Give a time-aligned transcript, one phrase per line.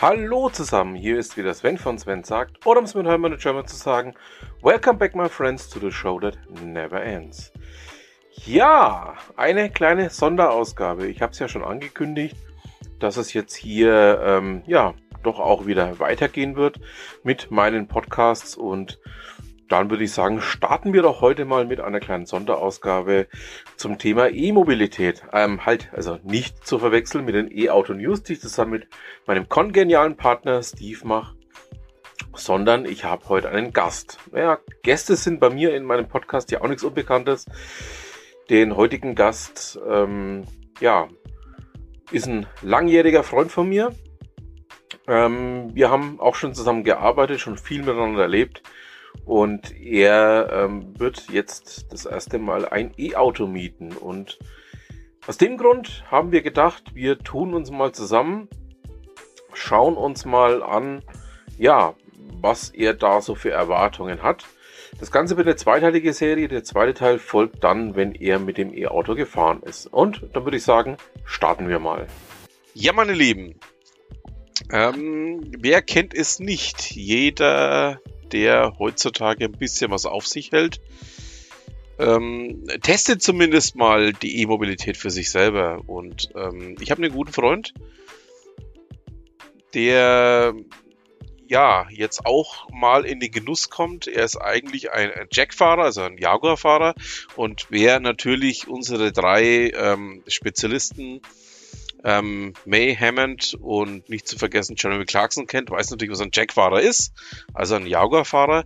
[0.00, 3.66] Hallo zusammen, hier ist wieder Sven von Sven sagt, oder um es mit Hermann German
[3.66, 4.14] zu sagen,
[4.62, 7.52] Welcome back my friends to the show that never ends.
[8.46, 11.06] Ja, eine kleine Sonderausgabe.
[11.06, 12.34] Ich habe es ja schon angekündigt,
[12.98, 16.80] dass es jetzt hier, ähm, ja, doch auch wieder weitergehen wird
[17.22, 18.98] mit meinen Podcasts und
[19.70, 23.28] dann würde ich sagen, starten wir doch heute mal mit einer kleinen Sonderausgabe
[23.76, 25.22] zum Thema E-Mobilität.
[25.32, 28.88] Ähm, halt, also nicht zu verwechseln mit den E-Auto News, die ich zusammen mit
[29.26, 31.36] meinem kongenialen Partner Steve mache,
[32.34, 34.18] sondern ich habe heute einen Gast.
[34.32, 37.46] Naja, Gäste sind bei mir in meinem Podcast ja auch nichts Unbekanntes.
[38.48, 40.46] Den heutigen Gast, ähm,
[40.80, 41.06] ja,
[42.10, 43.94] ist ein langjähriger Freund von mir.
[45.06, 48.64] Ähm, wir haben auch schon zusammen gearbeitet, schon viel miteinander erlebt.
[49.24, 53.92] Und er ähm, wird jetzt das erste Mal ein E-Auto mieten.
[53.92, 54.38] Und
[55.26, 58.48] aus dem Grund haben wir gedacht, wir tun uns mal zusammen,
[59.52, 61.02] schauen uns mal an,
[61.58, 61.94] ja,
[62.40, 64.46] was er da so für Erwartungen hat.
[64.98, 66.48] Das Ganze wird eine zweiteilige Serie.
[66.48, 69.86] Der zweite Teil folgt dann, wenn er mit dem E-Auto gefahren ist.
[69.86, 72.06] Und dann würde ich sagen, starten wir mal.
[72.74, 73.60] Ja, meine Lieben.
[74.72, 76.90] Ähm, wer kennt es nicht?
[76.90, 78.00] Jeder
[78.32, 80.80] der heutzutage ein bisschen was auf sich hält.
[81.98, 85.82] Ähm, testet zumindest mal die E-Mobilität für sich selber.
[85.86, 87.74] Und ähm, ich habe einen guten Freund,
[89.74, 90.54] der
[91.46, 94.06] ja jetzt auch mal in den Genuss kommt.
[94.06, 96.94] Er ist eigentlich ein Jack-Fahrer, also ein Jaguar-Fahrer.
[97.36, 101.20] Und wer natürlich unsere drei ähm, Spezialisten
[102.04, 106.80] ähm, May Hammond und nicht zu vergessen Jeremy Clarkson kennt, weiß natürlich, was ein Jack-Fahrer
[106.80, 107.12] ist,
[107.52, 108.64] also ein Jaguar-Fahrer.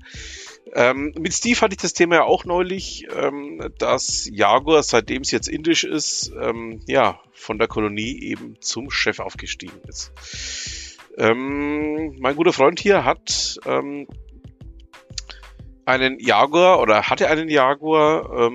[0.74, 5.30] Ähm, mit Steve hatte ich das Thema ja auch neulich, ähm, dass Jaguar, seitdem es
[5.30, 10.12] jetzt indisch ist, ähm, ja, von der Kolonie eben zum Chef aufgestiegen ist.
[11.16, 14.08] Ähm, mein guter Freund hier hat ähm,
[15.84, 18.50] einen Jaguar oder hatte einen Jaguar.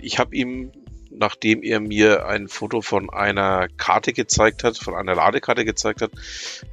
[0.00, 0.70] Ich habe ihm
[1.16, 6.10] nachdem er mir ein Foto von einer Karte gezeigt hat, von einer Ladekarte gezeigt hat,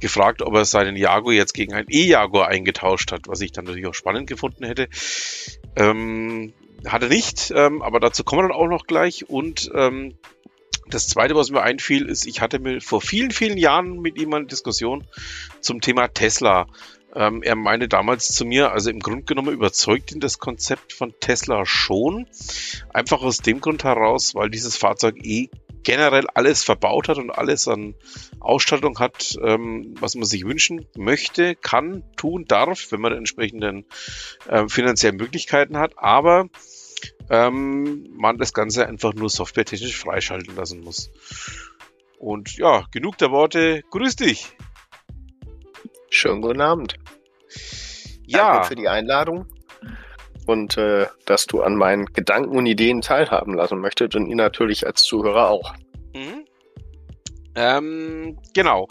[0.00, 3.86] gefragt, ob er seinen Jaguar jetzt gegen einen E-Jaguar eingetauscht hat, was ich dann natürlich
[3.86, 4.88] auch spannend gefunden hätte.
[5.76, 6.52] Ähm,
[6.86, 9.28] hat er nicht, ähm, aber dazu kommen wir dann auch noch gleich.
[9.28, 10.14] Und ähm,
[10.88, 14.34] das zweite, was mir einfiel, ist, ich hatte mir vor vielen, vielen Jahren mit ihm
[14.34, 15.06] eine Diskussion
[15.60, 16.66] zum Thema Tesla.
[17.14, 21.14] Ähm, er meinte damals zu mir, also im Grunde genommen überzeugt ihn das Konzept von
[21.20, 22.26] Tesla schon.
[22.92, 25.50] Einfach aus dem Grund heraus, weil dieses Fahrzeug eh
[25.82, 27.94] generell alles verbaut hat und alles an
[28.40, 33.84] Ausstattung hat, ähm, was man sich wünschen möchte, kann, tun, darf, wenn man entsprechenden
[34.48, 36.48] äh, finanziellen Möglichkeiten hat, aber
[37.30, 41.10] ähm, man das Ganze einfach nur softwaretechnisch freischalten lassen muss.
[42.18, 43.82] Und ja, genug der Worte.
[43.90, 44.54] Grüß dich!
[46.14, 46.96] Schönen guten Abend.
[48.26, 48.52] Ja.
[48.52, 49.46] Danke für die Einladung
[50.46, 54.86] und äh, dass du an meinen Gedanken und Ideen teilhaben lassen möchtest und ihr natürlich
[54.86, 55.72] als Zuhörer auch.
[56.14, 56.44] Mhm.
[57.54, 58.88] Ähm, genau.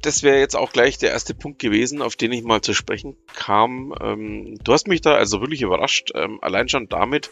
[0.00, 3.18] Das wäre jetzt auch gleich der erste Punkt gewesen, auf den ich mal zu sprechen
[3.34, 3.94] kam.
[4.00, 7.30] Ähm, du hast mich da also wirklich überrascht, ähm, allein schon damit,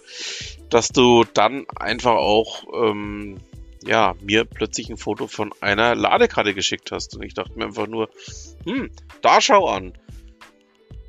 [0.69, 3.39] dass du dann einfach auch ähm,
[3.87, 7.17] ja, mir plötzlich ein Foto von einer Ladekarte geschickt hast.
[7.17, 8.09] Und ich dachte mir einfach nur,
[8.65, 8.91] hm,
[9.23, 9.93] da schau an.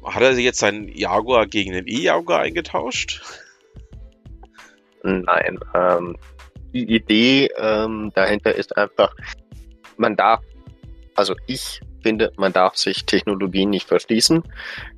[0.03, 3.23] Hat er jetzt seinen Jaguar gegen den E-Jaguar eingetauscht?
[5.03, 6.15] Nein, ähm,
[6.73, 9.15] die Idee ähm, dahinter ist einfach,
[9.97, 10.41] man darf,
[11.15, 14.43] also ich finde, man darf sich Technologien nicht verschließen.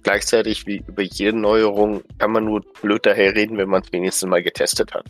[0.04, 4.44] Gleichzeitig wie über jede Neuerung kann man nur blöd daherreden, wenn man es wenigstens mal
[4.44, 5.06] getestet hat.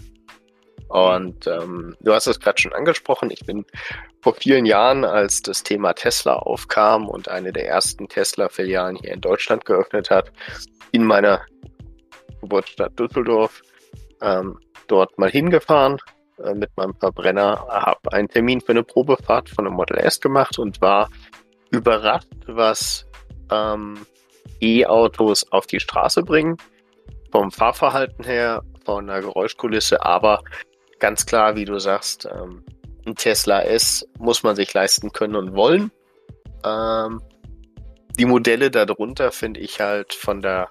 [0.89, 3.29] Und ähm, du hast es gerade schon angesprochen.
[3.29, 3.65] Ich bin
[4.21, 9.21] vor vielen Jahren, als das Thema Tesla aufkam und eine der ersten Tesla-Filialen hier in
[9.21, 10.31] Deutschland geöffnet hat,
[10.91, 11.41] in meiner
[12.41, 13.61] Geburtsstadt Düsseldorf
[14.21, 15.97] ähm, dort mal hingefahren
[16.43, 20.57] äh, mit meinem Verbrenner, habe einen Termin für eine Probefahrt von einem Model S gemacht
[20.57, 21.09] und war
[21.71, 23.05] überrascht, was
[23.51, 24.05] ähm,
[24.61, 26.57] E-Autos auf die Straße bringen.
[27.31, 30.41] Vom Fahrverhalten her, von der Geräuschkulisse, aber
[30.99, 32.63] ganz klar, wie du sagst, ähm,
[33.05, 35.91] ein Tesla S muss man sich leisten können und wollen.
[36.65, 37.21] Ähm,
[38.17, 40.69] die Modelle darunter finde ich halt von der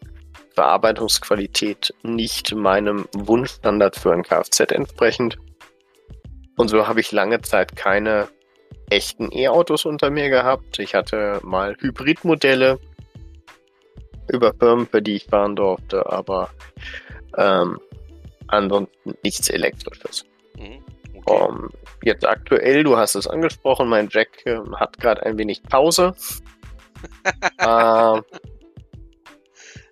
[0.54, 5.38] Verarbeitungsqualität nicht meinem Wunschstandard für ein Kfz entsprechend.
[6.56, 8.28] Und so habe ich lange Zeit keine
[8.90, 10.78] echten E-Autos unter mir gehabt.
[10.78, 12.78] Ich hatte mal Hybridmodelle
[14.28, 16.50] über Firmen, für die ich fahren durfte, aber
[17.36, 17.78] ähm,
[18.48, 20.24] ansonsten nichts Elektrisches.
[20.56, 20.84] Mhm.
[21.16, 21.44] Okay.
[21.44, 21.70] Um, ähm,
[22.02, 26.14] jetzt aktuell, du hast es angesprochen, mein Jack äh, hat gerade ein wenig Pause.
[27.58, 28.20] äh,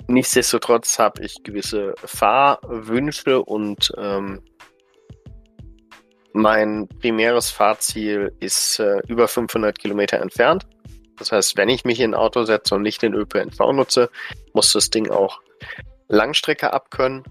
[0.07, 4.43] nichtsdestotrotz habe ich gewisse Fahrwünsche und ähm,
[6.33, 10.67] mein primäres Fahrziel ist äh, über 500 Kilometer entfernt.
[11.17, 14.11] Das heißt, wenn ich mich in ein Auto setze und nicht den ÖPNV nutze,
[14.53, 15.41] muss das Ding auch
[16.09, 17.23] Langstrecke abkönnen.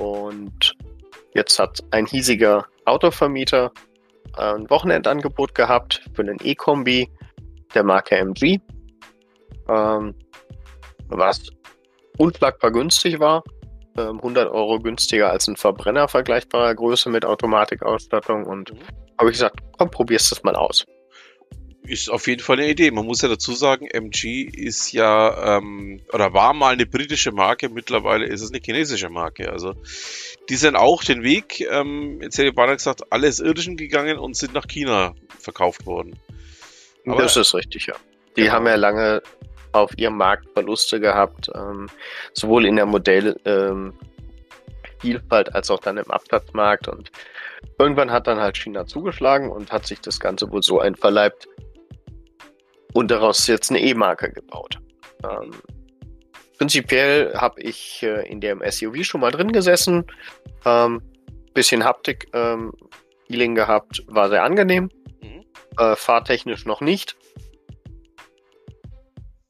[0.00, 0.74] Und
[1.34, 3.70] jetzt hat ein hiesiger Autovermieter
[4.36, 7.10] ein Wochenendangebot gehabt für einen E-Kombi
[7.74, 8.58] der Marke MG,
[9.68, 10.14] ähm,
[11.08, 11.50] was
[12.18, 13.44] unschlagbar günstig war.
[13.96, 18.46] 100 ähm, Euro günstiger als ein Verbrenner vergleichbarer Größe mit Automatikausstattung.
[18.46, 18.78] Und mhm.
[19.18, 20.86] habe ich gesagt, komm, probierst das mal aus
[21.82, 22.90] ist auf jeden Fall eine Idee.
[22.90, 27.68] Man muss ja dazu sagen, MG ist ja ähm, oder war mal eine britische Marke,
[27.68, 29.50] mittlerweile ist es eine chinesische Marke.
[29.50, 29.74] Also
[30.48, 34.36] die sind auch den Weg, ähm, jetzt hätte ich beinahe gesagt, alles Irdischen gegangen und
[34.36, 36.18] sind nach China verkauft worden.
[37.06, 37.94] Aber, das ist richtig, ja.
[38.36, 38.54] Die genau.
[38.54, 39.22] haben ja lange
[39.72, 41.88] auf ihrem Markt Verluste gehabt, ähm,
[42.34, 43.94] sowohl in der Modellvielfalt
[45.04, 47.10] ähm, als auch dann im Absatzmarkt und
[47.78, 51.48] irgendwann hat dann halt China zugeschlagen und hat sich das Ganze wohl so einverleibt,
[52.92, 54.78] und daraus jetzt eine E-Marke gebaut.
[55.24, 55.50] Ähm,
[56.58, 60.06] prinzipiell habe ich äh, in dem SUV schon mal drin gesessen,
[60.64, 61.02] ähm,
[61.54, 62.72] bisschen Haptik ähm,
[63.26, 64.90] Feeling gehabt, war sehr angenehm.
[65.22, 65.44] Mhm.
[65.78, 67.16] Äh, fahrtechnisch noch nicht.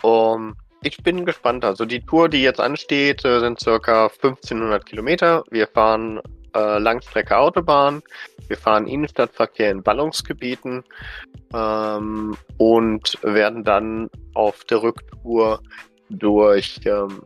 [0.02, 1.64] Um, ich bin gespannt.
[1.64, 5.44] Also die Tour, die jetzt ansteht, äh, sind circa 1500 Kilometer.
[5.50, 6.20] Wir fahren
[6.54, 8.02] äh, Langstrecke Autobahn.
[8.48, 10.82] Wir fahren Innenstadtverkehr in Ballungsgebieten
[11.54, 15.60] ähm, und werden dann auf der Rücktour
[16.08, 17.22] durch ähm,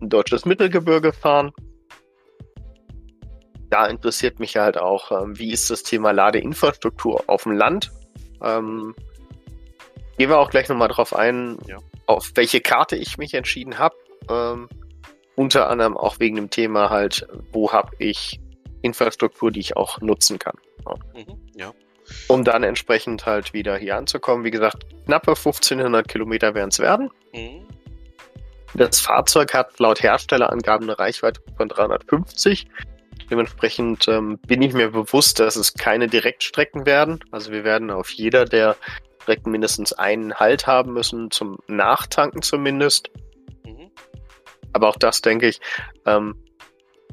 [0.00, 1.52] deutsches Mittelgebirge fahren.
[3.70, 7.90] Da interessiert mich halt auch, ähm, wie ist das Thema Ladeinfrastruktur auf dem Land.
[8.42, 8.94] Ähm,
[10.16, 11.78] gehen wir auch gleich nochmal drauf ein, ja.
[12.06, 13.96] auf welche Karte ich mich entschieden habe.
[14.28, 14.68] Ähm,
[15.36, 18.40] unter anderem auch wegen dem Thema halt, wo habe ich
[18.82, 20.56] Infrastruktur, die ich auch nutzen kann.
[21.14, 21.72] Mhm, ja.
[22.26, 24.44] Um dann entsprechend halt wieder hier anzukommen.
[24.44, 27.10] Wie gesagt, knappe 1500 Kilometer werden es werden.
[27.34, 27.66] Mhm.
[28.74, 32.68] Das Fahrzeug hat laut Herstellerangaben eine Reichweite von 350.
[33.30, 37.20] Dementsprechend ähm, bin ich mir bewusst, dass es keine Direktstrecken werden.
[37.30, 38.76] Also wir werden auf jeder der
[39.22, 43.10] Strecken mindestens einen Halt haben müssen, zum Nachtanken zumindest.
[43.64, 43.90] Mhm.
[44.72, 45.60] Aber auch das, denke ich,
[46.06, 46.36] ähm,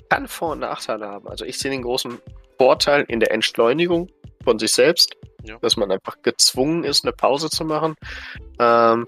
[0.10, 1.28] kann Vor- und Nachteile haben.
[1.28, 2.20] Also ich sehe den großen
[2.58, 4.10] Vorteil in der Entschleunigung
[4.44, 5.58] von sich selbst, ja.
[5.60, 7.96] dass man einfach gezwungen ist, eine Pause zu machen.
[8.60, 9.08] Ähm,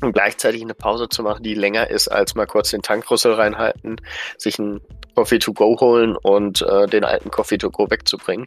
[0.00, 4.00] und gleichzeitig eine Pause zu machen, die länger ist, als mal kurz den Tankrüssel reinhalten,
[4.36, 4.80] sich einen
[5.14, 8.46] Coffee to go holen und äh, den alten Coffee to go wegzubringen,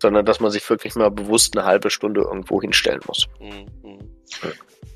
[0.00, 3.26] sondern dass man sich wirklich mal bewusst eine halbe Stunde irgendwo hinstellen muss.
[3.40, 3.66] Mhm.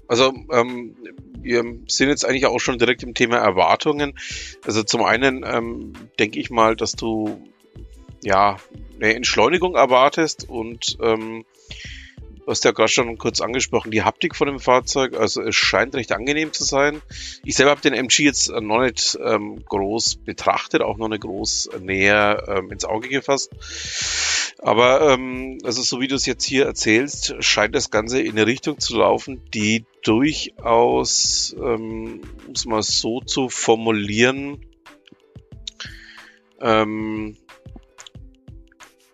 [0.08, 0.96] Also ähm,
[1.40, 4.18] wir sind jetzt eigentlich auch schon direkt im Thema Erwartungen.
[4.64, 7.40] Also zum einen ähm, denke ich mal, dass du
[8.22, 8.56] ja
[8.96, 11.44] eine Entschleunigung erwartest und ähm,
[12.46, 15.18] Du hast ja gerade schon kurz angesprochen, die Haptik von dem Fahrzeug.
[15.18, 17.02] Also es scheint recht angenehm zu sein.
[17.42, 21.70] Ich selber habe den MG jetzt noch nicht ähm, groß betrachtet, auch noch nicht groß
[21.80, 23.50] näher ähm, ins Auge gefasst.
[24.60, 28.46] Aber ähm, also so wie du es jetzt hier erzählst, scheint das Ganze in eine
[28.46, 34.64] Richtung zu laufen, die durchaus, ähm, um es mal so zu formulieren,
[36.60, 37.36] ähm,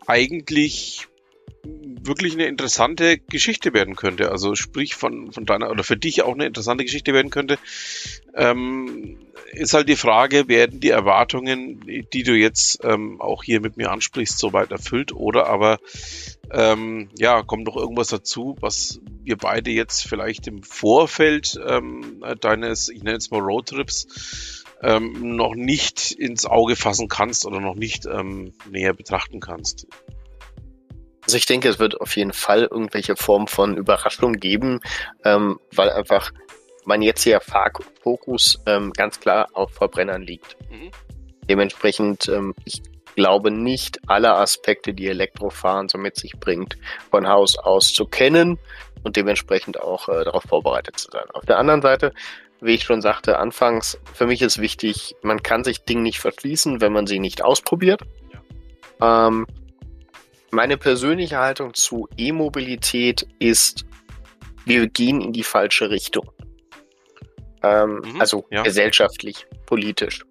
[0.06, 1.08] eigentlich
[2.06, 4.30] wirklich eine interessante Geschichte werden könnte.
[4.30, 7.58] Also sprich von, von deiner oder für dich auch eine interessante Geschichte werden könnte.
[8.34, 9.18] Ähm,
[9.52, 11.80] ist halt die Frage, werden die Erwartungen,
[12.12, 15.78] die du jetzt ähm, auch hier mit mir ansprichst, soweit erfüllt oder aber
[16.50, 22.88] ähm, ja, kommt noch irgendwas dazu, was wir beide jetzt vielleicht im Vorfeld ähm, deines,
[22.88, 28.06] ich nenne es mal Roadtrips, ähm, noch nicht ins Auge fassen kannst oder noch nicht
[28.06, 29.86] ähm, näher betrachten kannst.
[31.24, 34.80] Also ich denke, es wird auf jeden Fall irgendwelche Form von Überraschung geben,
[35.24, 36.32] ähm, weil einfach
[36.84, 37.40] mein jetziger
[38.02, 40.56] Fokus ähm, ganz klar auf Verbrennern liegt.
[40.70, 40.90] Mhm.
[41.48, 42.82] Dementsprechend, ähm, ich
[43.14, 46.76] glaube nicht alle Aspekte, die Elektrofahren so mit sich bringt,
[47.10, 48.58] von Haus aus zu kennen
[49.04, 51.24] und dementsprechend auch äh, darauf vorbereitet zu sein.
[51.32, 52.12] Auf der anderen Seite,
[52.60, 56.80] wie ich schon sagte anfangs, für mich ist wichtig, man kann sich Dinge nicht verschließen,
[56.80, 58.02] wenn man sie nicht ausprobiert.
[59.00, 59.28] Ja.
[59.28, 59.46] Ähm,
[60.52, 63.84] meine persönliche Haltung zu E-Mobilität ist,
[64.66, 66.30] wir gehen in die falsche Richtung.
[67.62, 68.62] Ähm, mhm, also ja.
[68.62, 70.24] gesellschaftlich, politisch.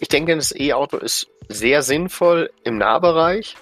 [0.00, 3.56] Ich denke, das E-Auto ist sehr sinnvoll im Nahbereich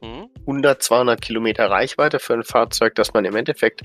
[0.00, 0.30] mhm.
[0.40, 3.82] 100, 200 Kilometer Reichweite für ein Fahrzeug, dass man im Endeffekt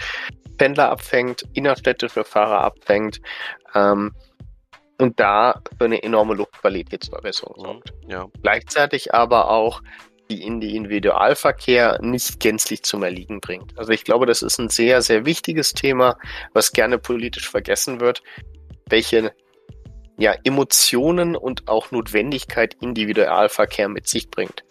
[0.58, 3.20] Pendler abfängt, innerstädtische Fahrer abfängt
[3.76, 4.16] ähm,
[4.98, 7.66] und da für eine enorme Luftqualitätsverbesserung Mhm.
[7.66, 7.94] sorgt.
[8.08, 8.28] Ja.
[8.42, 9.82] Gleichzeitig aber auch
[10.34, 13.78] die in die Individualverkehr nicht gänzlich zum Erliegen bringt.
[13.78, 16.18] Also ich glaube, das ist ein sehr, sehr wichtiges Thema,
[16.54, 18.24] was gerne politisch vergessen wird,
[18.88, 19.34] welche
[20.18, 24.64] ja, Emotionen und auch Notwendigkeit Individualverkehr mit sich bringt.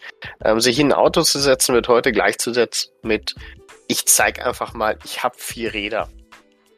[0.44, 3.34] Ähm, sich in ein Auto zu setzen, wird heute gleichzusetzen mit,
[3.88, 6.08] ich zeige einfach mal, ich habe vier Räder.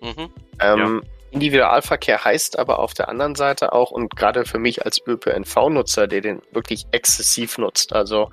[0.01, 0.31] Mhm.
[0.61, 6.07] Ähm, Individualverkehr heißt aber auf der anderen Seite auch, und gerade für mich als ÖPNV-Nutzer,
[6.07, 8.31] der den wirklich exzessiv nutzt, also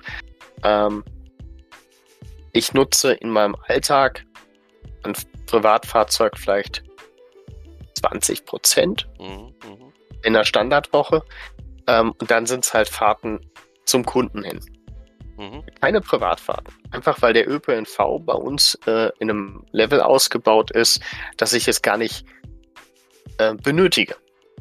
[0.64, 1.04] ähm,
[2.52, 4.24] ich nutze in meinem Alltag
[5.04, 5.14] ein
[5.46, 6.82] Privatfahrzeug vielleicht
[7.94, 9.54] 20 Prozent Mhm.
[9.66, 9.92] Mhm.
[10.22, 11.22] in der Standardwoche
[11.86, 13.40] ähm, und dann sind es halt Fahrten
[13.84, 14.60] zum Kunden hin.
[15.36, 15.64] Mhm.
[15.80, 16.72] Keine Privatfahrten.
[16.90, 21.00] Einfach weil der ÖPNV bei uns äh, in einem Level ausgebaut ist,
[21.36, 22.24] dass ich es gar nicht
[23.38, 24.16] äh, benötige.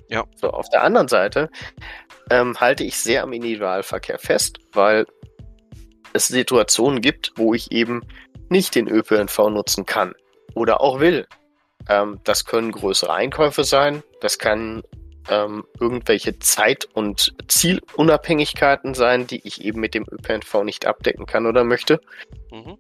[0.08, 0.26] Ja.
[0.36, 1.50] So, auf der anderen Seite
[2.30, 5.06] ähm, halte ich sehr am Individualverkehr fest, weil
[6.14, 8.02] es Situationen gibt, wo ich eben
[8.50, 10.14] nicht den ÖPNV nutzen kann
[10.54, 11.28] oder auch will.
[11.90, 14.84] Ähm, das können größere Einkäufe sein, das kann
[15.30, 21.46] ähm, irgendwelche Zeit- und Zielunabhängigkeiten sein, die ich eben mit dem ÖPNV nicht abdecken kann
[21.46, 22.02] oder möchte.
[22.52, 22.78] Mhm.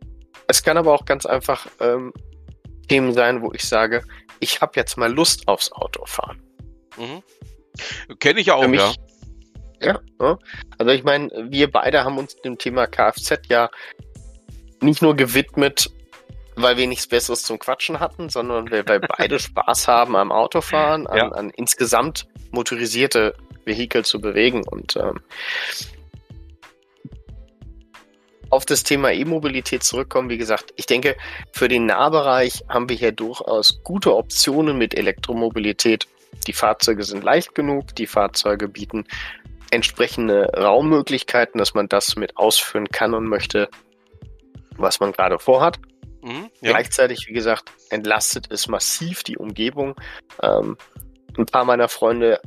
[0.48, 2.14] Es kann aber auch ganz einfach ähm,
[2.88, 4.04] Themen sein, wo ich sage,
[4.40, 6.42] ich habe jetzt mal Lust aufs Autofahren.
[6.98, 8.18] Mhm.
[8.20, 8.94] Kenne ich ja auch, mich, ja.
[9.82, 10.00] Ja.
[10.20, 10.38] ja.
[10.78, 13.70] Also ich meine, wir beide haben uns dem Thema Kfz ja
[14.82, 15.92] nicht nur gewidmet,
[16.56, 21.08] weil wir nichts Besseres zum Quatschen hatten, sondern weil wir beide Spaß haben am Autofahren,
[21.08, 21.28] an, Ja.
[21.30, 23.36] an insgesamt motorisierte
[23.66, 24.64] Vehikel zu bewegen.
[24.68, 25.20] Und ähm,
[28.50, 31.16] auf das Thema E-Mobilität zurückkommen, wie gesagt, ich denke,
[31.54, 36.08] für den Nahbereich haben wir hier durchaus gute Optionen mit Elektromobilität.
[36.48, 39.06] Die Fahrzeuge sind leicht genug, die Fahrzeuge bieten
[39.72, 43.70] entsprechende Raummöglichkeiten, dass man das mit ausführen kann und möchte,
[44.78, 45.80] was man gerade vorhat.
[46.22, 46.50] Mhm.
[46.62, 46.72] Ja.
[46.72, 49.96] Gleichzeitig, wie gesagt, entlastet es massiv die Umgebung.
[50.42, 50.78] Ähm,
[51.38, 52.40] ein paar meiner Freunde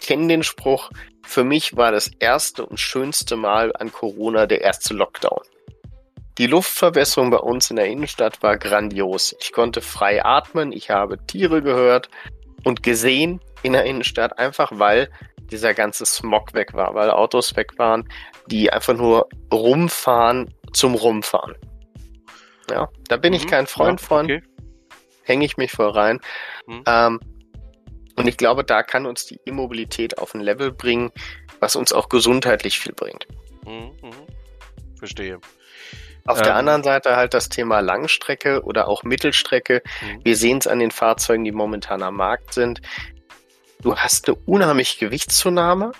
[0.00, 0.90] kennen den Spruch.
[1.26, 5.42] Für mich war das erste und schönste Mal an Corona der erste Lockdown.
[6.38, 9.36] Die Luftverbesserung bei uns in der Innenstadt war grandios.
[9.40, 12.08] Ich konnte frei atmen, ich habe Tiere gehört
[12.64, 15.10] und gesehen in der Innenstadt, einfach weil
[15.50, 18.08] dieser ganze Smog weg war, weil Autos weg waren,
[18.46, 21.54] die einfach nur rumfahren zum Rumfahren.
[22.70, 23.50] Ja, da bin ich Mhm.
[23.50, 24.42] kein Freund ja, von, Okay.
[25.24, 26.20] hänge ich mich voll rein.
[26.66, 26.82] Mhm.
[26.86, 27.20] Ähm,
[28.16, 31.10] und ich glaube, da kann uns die E-Mobilität auf ein Level bringen,
[31.58, 33.26] was uns auch gesundheitlich viel bringt.
[33.66, 33.92] Mhm.
[34.02, 34.96] Mhm.
[34.98, 35.40] Verstehe.
[36.26, 36.44] Auf Ähm.
[36.44, 39.82] der anderen Seite halt das Thema Langstrecke oder auch Mittelstrecke.
[40.02, 40.20] Mhm.
[40.24, 42.80] Wir sehen es an den Fahrzeugen, die momentan am Markt sind.
[43.82, 45.92] Du hast eine unheimliche Gewichtszunahme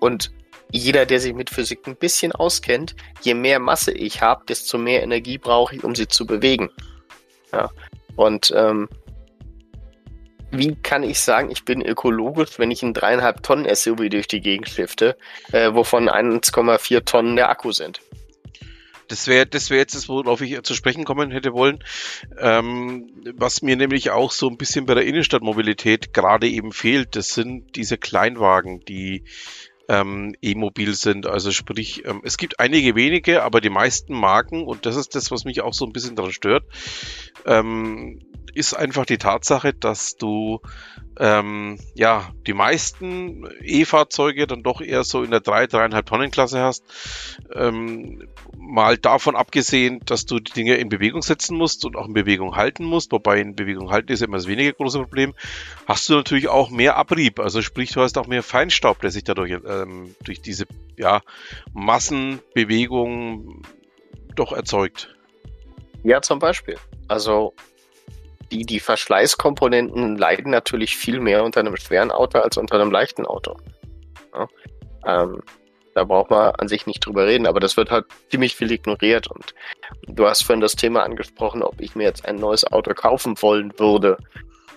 [0.00, 0.30] und
[0.70, 5.02] jeder, der sich mit Physik ein bisschen auskennt, je mehr Masse ich habe, desto mehr
[5.02, 6.68] Energie brauche ich, um sie zu bewegen.
[7.52, 7.70] Ja.
[8.16, 8.88] Und ähm,
[10.50, 14.40] wie kann ich sagen, ich bin ökologisch, wenn ich einen dreieinhalb Tonnen SUV durch die
[14.40, 15.16] Gegend schlifte,
[15.52, 18.00] äh, wovon 1,4 Tonnen der Akku sind?
[19.08, 21.82] Das wäre das wär jetzt das, worauf ich zu sprechen kommen hätte wollen.
[22.38, 27.34] Ähm, was mir nämlich auch so ein bisschen bei der Innenstadtmobilität gerade eben fehlt, das
[27.34, 29.24] sind diese Kleinwagen, die
[29.88, 31.26] ähm, e-mobil sind.
[31.26, 35.30] Also sprich, ähm, es gibt einige wenige, aber die meisten Marken, und das ist das,
[35.30, 36.64] was mich auch so ein bisschen daran stört,
[37.46, 38.20] ähm,
[38.54, 40.60] ist einfach die Tatsache, dass du
[41.18, 46.60] ähm, ja die meisten E-Fahrzeuge dann doch eher so in der 3, 3,5 Tonnen Klasse
[46.60, 46.84] hast.
[47.52, 52.12] Ähm, mal davon abgesehen, dass du die Dinge in Bewegung setzen musst und auch in
[52.12, 55.34] Bewegung halten musst, wobei in Bewegung halten ist immer das weniger große Problem,
[55.86, 57.40] hast du natürlich auch mehr Abrieb.
[57.40, 61.22] Also sprich, du hast auch mehr Feinstaub, der sich dadurch ähm, durch diese ja,
[61.72, 63.62] Massenbewegung
[64.34, 65.14] doch erzeugt.
[66.04, 66.76] Ja, zum Beispiel.
[67.08, 67.54] Also
[68.50, 73.26] die, die Verschleißkomponenten leiden natürlich viel mehr unter einem schweren Auto als unter einem leichten
[73.26, 73.56] Auto.
[74.34, 74.48] Ja?
[75.06, 75.40] Ähm,
[75.94, 79.26] da braucht man an sich nicht drüber reden, aber das wird halt ziemlich viel ignoriert.
[79.28, 79.54] Und
[80.06, 83.76] du hast vorhin das Thema angesprochen, ob ich mir jetzt ein neues Auto kaufen wollen
[83.78, 84.16] würde.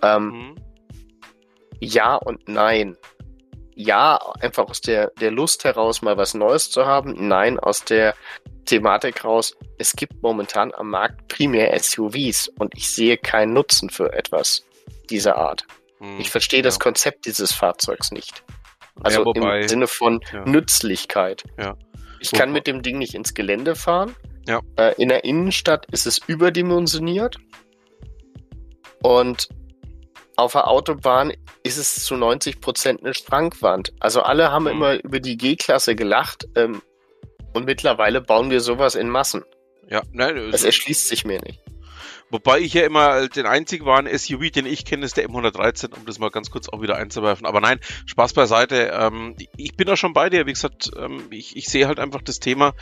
[0.01, 0.55] Ähm, Mhm.
[1.79, 2.97] ja und nein.
[3.85, 7.27] Ja, einfach aus der, der Lust heraus, mal was Neues zu haben.
[7.27, 8.15] Nein, aus der
[8.65, 9.55] Thematik raus.
[9.77, 14.63] Es gibt momentan am Markt primär SUVs und ich sehe keinen Nutzen für etwas
[15.09, 15.65] dieser Art.
[15.99, 16.19] Mhm.
[16.19, 16.79] Ich verstehe das Ja.
[16.79, 18.43] Konzept dieses Fahrzeugs nicht.
[19.01, 20.45] Also ja, wobei, im Sinne von ja.
[20.45, 21.43] Nützlichkeit.
[22.19, 24.15] Ich kann mit dem Ding nicht ins Gelände fahren.
[24.75, 27.37] Äh, in der Innenstadt ist es überdimensioniert.
[29.01, 29.49] Und
[30.41, 31.33] auf der Autobahn
[31.63, 33.93] ist es zu 90 Prozent eine Schrankwand.
[33.99, 34.69] Also alle haben Mhm.
[34.71, 36.47] immer über die G-Klasse gelacht.
[36.55, 36.81] Ähm,
[37.53, 39.43] und mittlerweile bauen wir sowas in Massen.
[39.89, 41.59] Ja, nein, Das erschließt sich mir nicht.
[42.29, 46.05] Wobei ich ja immer den einzigen wahren SUV, den ich kenne, ist der M113, um
[46.05, 47.45] das mal ganz kurz auch wieder einzuwerfen.
[47.45, 48.93] Aber nein, Spaß beiseite.
[48.97, 50.45] Ähm, ich bin da schon bei dir.
[50.45, 52.73] Wie gesagt, ähm, ich, ich sehe halt einfach das Thema,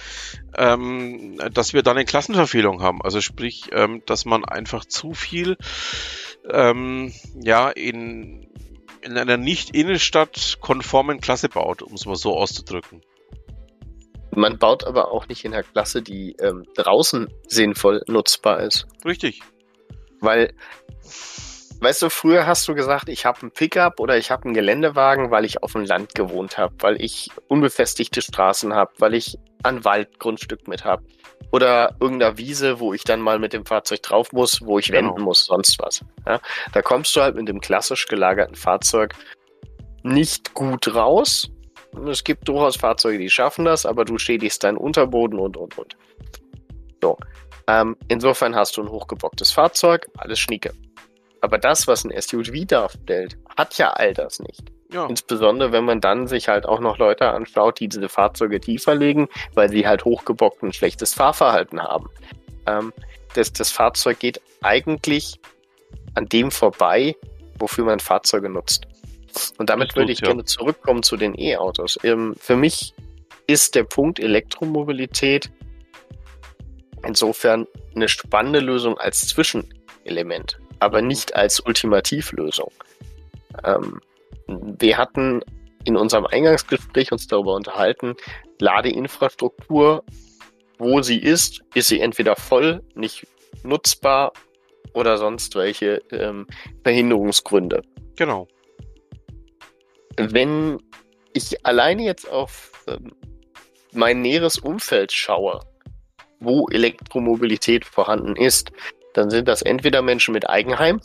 [0.56, 3.02] ähm, dass wir da eine Klassenverfehlung haben.
[3.02, 5.58] Also sprich, ähm, dass man einfach zu viel
[6.52, 8.48] ähm, ja in,
[9.02, 13.02] in einer nicht innenstadtkonformen Klasse baut, um es mal so auszudrücken.
[14.32, 18.88] Man baut aber auch nicht in der Klasse, die ähm, draußen sinnvoll nutzbar ist.
[19.04, 19.42] Richtig.
[20.22, 20.54] Weil,
[21.80, 25.32] weißt du, früher hast du gesagt, ich habe einen Pickup oder ich habe einen Geländewagen,
[25.32, 29.84] weil ich auf dem Land gewohnt habe, weil ich unbefestigte Straßen habe, weil ich ein
[29.84, 31.04] Waldgrundstück mit habe.
[31.52, 35.10] Oder irgendeiner Wiese, wo ich dann mal mit dem Fahrzeug drauf muss, wo ich Genau.
[35.10, 36.04] wenden muss, sonst was.
[36.28, 36.40] Ja?
[36.74, 39.16] Da kommst du halt mit dem klassisch gelagerten Fahrzeug
[40.04, 41.50] nicht gut raus.
[42.08, 45.98] Es gibt durchaus Fahrzeuge, die schaffen das, aber du schädigst deinen Unterboden und, und, und.
[47.02, 47.18] So.
[47.68, 50.74] Ähm, insofern hast du ein hochgebocktes Fahrzeug, alles schnieke.
[51.42, 54.62] Aber das, was ein SUV darstellt, hat ja all das nicht.
[54.92, 58.96] Ja, Insbesondere, wenn man dann sich halt auch noch Leute anschaut, die diese Fahrzeuge tiefer
[58.96, 62.10] legen, weil sie halt hochgebockt und schlechtes Fahrverhalten haben.
[62.66, 62.92] Ähm,
[63.36, 65.40] das, das Fahrzeug geht eigentlich
[66.16, 67.16] an dem vorbei,
[67.60, 68.88] wofür man Fahrzeuge nutzt.
[69.60, 70.28] Und damit würde ich ja.
[70.28, 72.00] gerne zurückkommen zu den E-Autos.
[72.04, 72.96] Ähm, für mich
[73.46, 75.52] ist der Punkt Elektromobilität
[77.06, 82.72] insofern eine spannende Lösung als Zwischenelement, aber nicht als Ultimativlösung.
[83.64, 84.02] Ähm,
[84.48, 85.42] wir hatten
[85.86, 88.16] in unserem Eingangsgespräch uns darüber unterhalten,
[88.60, 90.04] Ladeinfrastruktur,
[90.78, 93.28] wo sie ist, ist sie entweder voll, nicht
[93.64, 94.34] nutzbar
[94.94, 96.48] oder sonst welche ähm,
[96.84, 97.82] Verhinderungsgründe.
[98.16, 98.48] genau.
[100.18, 100.80] Wenn
[101.34, 103.14] ich alleine jetzt auf ähm,
[103.94, 105.62] mein näheres Umfeld schaue,
[106.40, 108.72] wo Elektromobilität vorhanden ist,
[109.14, 111.00] dann sind das entweder Menschen mit Eigenheim,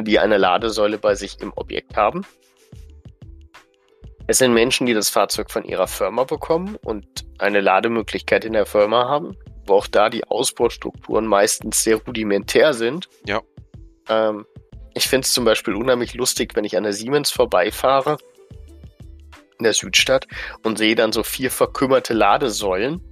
[0.00, 2.22] die eine Ladesäule bei sich im Objekt haben.
[4.26, 8.64] Es sind Menschen, die das Fahrzeug von ihrer Firma bekommen und eine Lademöglichkeit in der
[8.64, 13.08] Firma haben, wo auch da die Ausbaustrukturen meistens sehr rudimentär sind.
[13.26, 13.42] Ja.
[14.08, 14.46] Ähm,
[14.94, 18.16] ich finde es zum Beispiel unheimlich lustig, wenn ich an der Siemens vorbeifahre
[19.58, 20.26] in der Südstadt
[20.62, 23.02] und sehe dann so vier verkümmerte Ladesäulen.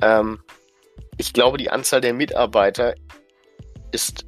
[0.00, 0.40] Ähm,
[1.16, 2.94] ich glaube, die Anzahl der Mitarbeiter
[3.92, 4.26] ist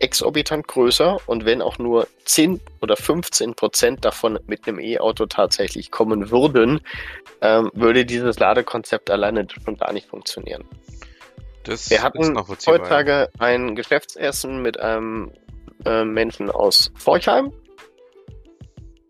[0.00, 5.90] exorbitant größer und wenn auch nur 10 oder 15 Prozent davon mit einem E-Auto tatsächlich
[5.90, 6.80] kommen würden,
[7.40, 10.64] ähm, würde dieses Ladekonzept alleine schon gar nicht funktionieren.
[11.64, 15.32] Das Wir hatten heutzutage ein Geschäftsessen mit einem
[15.84, 17.52] äh, Menschen aus Forchheim,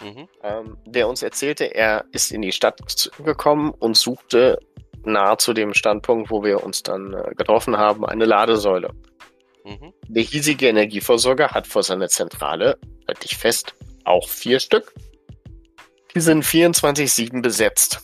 [0.03, 0.29] Mhm.
[0.43, 4.59] ähm, der uns erzählte, er ist in die Stadt gekommen und suchte
[5.05, 8.91] nahe zu dem Standpunkt, wo wir uns dann äh, getroffen haben, eine Ladesäule.
[9.65, 9.93] Mhm.
[10.09, 14.95] Der hiesige Energieversorger hat vor seiner Zentrale, halte ich fest, auch vier Stück.
[16.15, 18.01] Die sind 24-7 besetzt.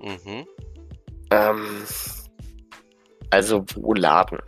[0.00, 0.46] Mhm.
[1.30, 1.84] Ähm,
[3.30, 4.38] also wo laden?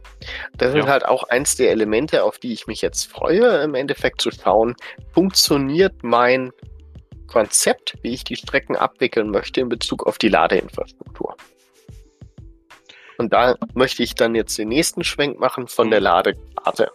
[0.56, 0.86] Das ist Ja.
[0.86, 4.76] halt auch eins der Elemente, auf die ich mich jetzt freue, im Endeffekt zu schauen,
[5.12, 6.52] funktioniert mein
[7.26, 11.36] Konzept, wie ich die Strecken abwickeln möchte in Bezug auf die Ladeinfrastruktur.
[13.18, 15.90] Und da möchte ich dann jetzt den nächsten Schwenk machen von Mhm.
[15.90, 16.90] der Ladekarte.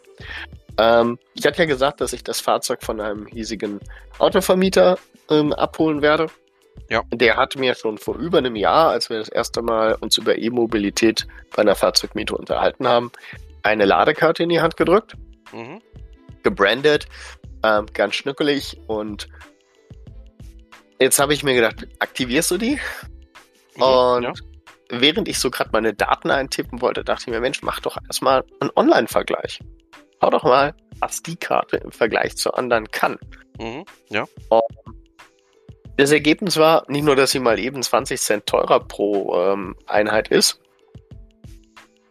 [0.77, 3.79] Ähm, ich hatte ja gesagt, dass ich das Fahrzeug von einem hiesigen
[4.17, 4.97] Autovermieter
[5.29, 6.27] ähm, abholen werde.
[6.89, 7.03] Ja.
[7.13, 10.37] Der hat mir schon vor über einem Jahr, als wir das erste Mal uns über
[10.37, 13.11] E-Mobilität bei einer Fahrzeugmiete unterhalten haben,
[13.61, 15.15] eine Ladekarte in die Hand gedrückt,
[15.51, 15.81] Mhm.
[16.41, 17.05] gebrandet,
[17.63, 19.27] ähm, ganz schnuckelig und
[20.99, 22.79] jetzt habe ich mir gedacht, aktivierst du die?
[23.75, 23.83] Mhm.
[23.83, 24.33] Und ja.
[24.89, 28.43] Während ich so gerade meine Daten eintippen wollte, dachte ich mir, Mensch, mach doch erstmal
[28.59, 29.59] einen Online-Vergleich.
[30.21, 33.17] Schau doch mal, was die Karte im Vergleich zu anderen kann.
[33.59, 33.85] Mhm.
[34.09, 34.25] ja.
[35.97, 40.29] Das Ergebnis war nicht nur, dass sie mal eben 20 Cent teurer pro ähm, Einheit
[40.29, 40.59] ist.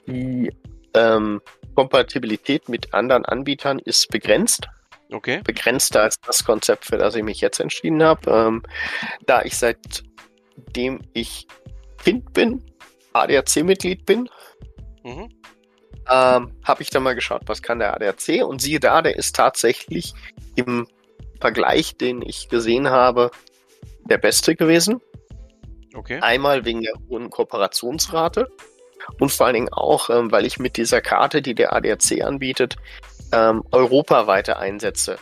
[0.06, 0.52] Die
[0.94, 1.40] ähm,
[1.74, 4.68] Kompatibilität mit anderen Anbietern ist begrenzt.
[5.11, 5.40] Okay.
[5.44, 8.30] Begrenzter als das Konzept, für das ich mich jetzt entschieden habe.
[8.30, 8.62] Ähm,
[9.26, 11.46] da ich seitdem ich
[12.03, 12.62] Kind bin,
[13.12, 14.29] ADAC-Mitglied bin,
[15.05, 15.29] Mhm.
[16.11, 19.37] ähm, habe ich dann mal geschaut, was kann der ADAC und siehe da, der ist
[19.37, 20.15] tatsächlich
[20.55, 20.87] im
[21.41, 23.31] Vergleich, den ich gesehen habe,
[24.05, 25.01] der beste gewesen.
[25.95, 26.21] Okay.
[26.21, 28.49] Einmal wegen der hohen Kooperationsrate
[29.19, 32.77] und vor allen Dingen auch, ähm, weil ich mit dieser Karte, die der ADAC anbietet,
[33.33, 35.19] ähm, europaweite Einsätze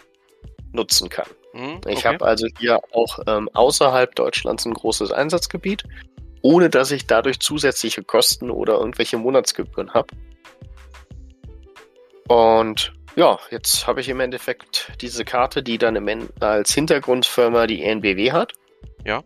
[0.72, 1.26] nutzen kann.
[1.52, 1.92] Mhm, okay.
[1.92, 5.84] Ich habe also hier auch ähm, außerhalb Deutschlands ein großes Einsatzgebiet,
[6.42, 10.08] ohne dass ich dadurch zusätzliche Kosten oder irgendwelche Monatsgebühren habe.
[12.28, 17.82] Und ja, jetzt habe ich im Endeffekt diese Karte, die dann im als Hintergrundfirma die
[17.82, 18.52] ENBW hat.
[19.04, 19.22] Ja.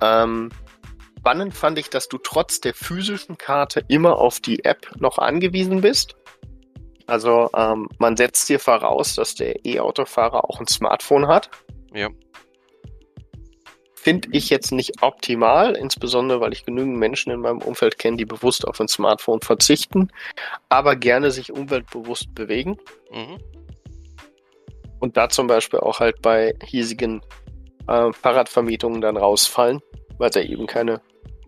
[0.00, 0.50] Ähm,
[1.18, 5.82] spannend fand ich, dass du trotz der physischen Karte immer auf die App noch angewiesen
[5.82, 6.16] bist.
[7.06, 11.50] Also ähm, man setzt dir voraus, dass der E-Autofahrer auch ein Smartphone hat.
[11.92, 12.08] Ja.
[14.04, 18.26] Finde ich jetzt nicht optimal, insbesondere weil ich genügend Menschen in meinem Umfeld kenne, die
[18.26, 20.10] bewusst auf ein Smartphone verzichten,
[20.68, 22.76] aber gerne sich umweltbewusst bewegen.
[23.10, 23.38] Mhm.
[25.00, 27.22] Und da zum Beispiel auch halt bei hiesigen
[27.88, 29.80] äh, Fahrradvermietungen dann rausfallen,
[30.18, 31.00] weil sie eben keine,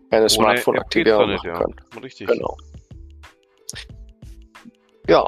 [0.09, 1.75] keine Smartphone-Aktivierung machen können.
[1.93, 2.01] Ja.
[2.01, 2.27] Richtig.
[2.27, 2.57] Genau.
[5.07, 5.27] Ja,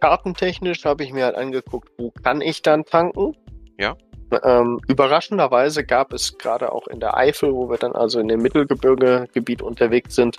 [0.00, 3.36] kartentechnisch habe ich mir halt angeguckt, wo kann ich dann tanken.
[3.78, 3.94] Ja.
[4.42, 8.42] Ähm, überraschenderweise gab es gerade auch in der Eifel, wo wir dann also in dem
[8.42, 10.36] Mittelgebirgegebiet unterwegs sind,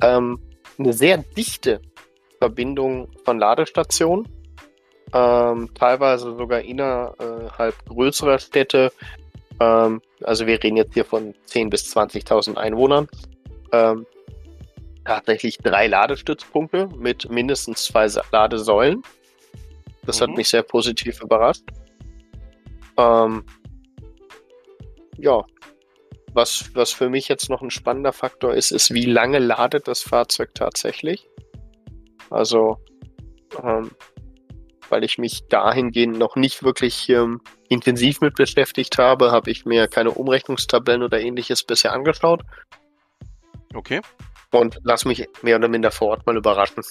[0.00, 0.40] ähm,
[0.78, 1.80] eine sehr dichte
[2.38, 4.26] Verbindung von Ladestationen.
[5.14, 8.90] Ähm, teilweise sogar innerhalb größerer Städte
[9.62, 13.08] ähm, also wir reden jetzt hier von 10.000 bis 20.000 Einwohnern.
[13.72, 14.06] Ähm,
[15.04, 19.02] tatsächlich drei Ladestützpunkte mit mindestens zwei Ladesäulen.
[20.04, 20.24] Das mhm.
[20.24, 21.62] hat mich sehr positiv überrascht.
[23.02, 23.44] Ähm,
[25.18, 25.44] ja,
[26.34, 30.02] was, was für mich jetzt noch ein spannender Faktor ist, ist, wie lange ladet das
[30.02, 31.28] Fahrzeug tatsächlich.
[32.30, 32.78] Also,
[33.62, 33.90] ähm,
[34.88, 39.88] weil ich mich dahingehend noch nicht wirklich ähm, intensiv mit beschäftigt habe, habe ich mir
[39.88, 42.42] keine Umrechnungstabellen oder ähnliches bisher angeschaut.
[43.74, 44.00] Okay.
[44.50, 46.82] Und lass mich mehr oder minder vor Ort mal überraschen.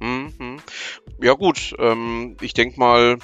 [0.00, 0.60] Mhm.
[1.20, 3.18] Ja gut, ähm, ich denke mal,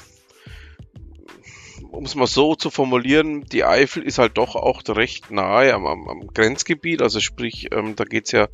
[1.91, 5.87] um es mal so zu formulieren, die Eifel ist halt doch auch recht nahe am,
[5.87, 8.49] am, am Grenzgebiet, also sprich, ähm, da geht es ja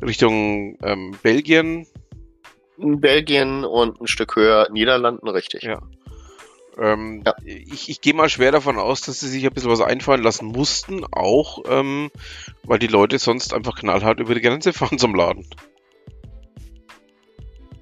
[0.00, 1.86] Richtung ähm, Belgien,
[2.78, 5.62] Belgien und ein Stück höher Niederlanden, richtig.
[5.62, 5.80] Ja.
[6.78, 7.34] Ähm, ja.
[7.44, 10.46] Ich, ich gehe mal schwer davon aus, dass sie sich ein bisschen was einfallen lassen
[10.46, 12.10] mussten, auch ähm,
[12.64, 15.46] weil die Leute sonst einfach knallhart über die Grenze fahren zum Laden.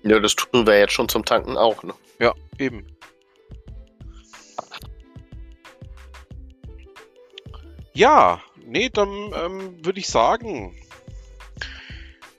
[0.03, 1.95] Ja, das tun wir jetzt schon zum Tanken auch, ne?
[2.19, 2.87] Ja, eben.
[7.93, 10.75] Ja, nee, dann ähm, würde ich sagen,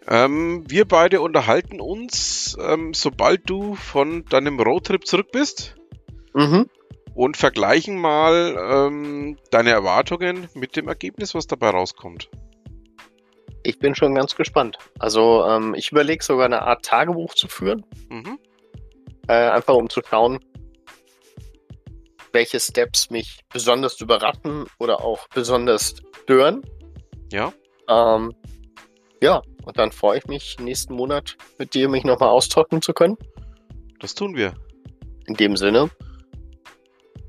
[0.07, 5.75] ähm, wir beide unterhalten uns, ähm, sobald du von deinem Roadtrip zurück bist.
[6.33, 6.69] Mhm.
[7.13, 12.29] Und vergleichen mal ähm, deine Erwartungen mit dem Ergebnis, was dabei rauskommt.
[13.63, 14.77] Ich bin schon ganz gespannt.
[14.97, 17.85] Also ähm, ich überlege sogar eine Art Tagebuch zu führen.
[18.09, 18.39] Mhm.
[19.27, 20.39] Äh, einfach um zu schauen,
[22.33, 26.61] welche Steps mich besonders überraschen oder auch besonders stören.
[27.31, 27.53] Ja.
[27.87, 28.33] Ähm,
[29.21, 33.17] ja, und dann freue ich mich, nächsten Monat mit dir mich nochmal austauschen zu können.
[33.99, 34.53] Das tun wir.
[35.27, 35.89] In dem Sinne.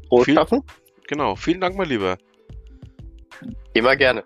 [0.08, 0.62] Frohes Viel, Schaffen.
[1.08, 1.36] Genau.
[1.36, 2.16] Vielen Dank, mein Lieber.
[3.74, 4.24] Immer gerne.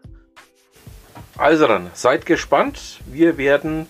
[1.36, 3.00] Also dann, seid gespannt.
[3.06, 3.86] Wir werden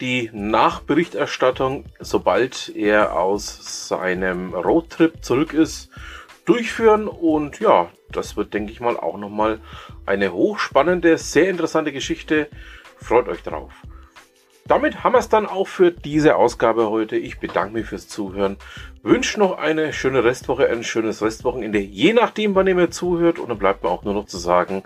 [0.00, 5.90] die Nachberichterstattung, sobald er aus seinem Roadtrip zurück ist,
[6.44, 7.08] durchführen.
[7.08, 9.60] Und ja, das wird, denke ich mal, auch nochmal
[10.04, 12.48] eine hochspannende, sehr interessante Geschichte
[12.96, 13.72] Freut euch drauf.
[14.66, 17.16] Damit haben wir es dann auch für diese Ausgabe heute.
[17.16, 18.56] Ich bedanke mich fürs Zuhören.
[19.02, 23.38] Wünsche noch eine schöne Restwoche, ein schönes Restwochenende, je nachdem, wann ihr mir zuhört.
[23.38, 24.82] Und dann bleibt mir auch nur noch zu sagen,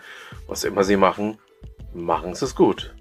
[0.46, 1.38] was immer Sie machen,
[1.94, 2.94] machen Sie es gut.